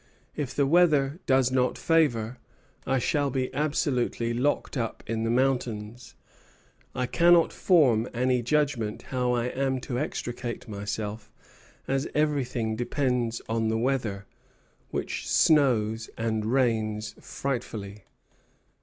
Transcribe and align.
If 0.35 0.55
the 0.55 0.65
weather 0.65 1.19
does 1.27 1.51
not 1.51 1.77
favor, 1.77 2.39
I 2.87 2.97
shall 2.97 3.29
be 3.29 3.53
absolutely 3.53 4.33
locked 4.33 4.75
up 4.75 5.03
in 5.05 5.21
the 5.23 5.29
mountains. 5.29 6.15
I 6.95 7.05
cannot 7.05 7.53
form 7.53 8.09
any 8.11 8.41
judgment 8.41 9.03
how 9.03 9.33
I 9.33 9.45
am 9.49 9.79
to 9.81 9.99
extricate 9.99 10.67
myself, 10.67 11.31
as 11.87 12.07
everything 12.15 12.75
depends 12.75 13.43
on 13.47 13.67
the 13.67 13.77
weather, 13.77 14.25
which 14.89 15.29
snows 15.29 16.09
and 16.17 16.47
rains 16.47 17.13
frightfully." 17.21 18.05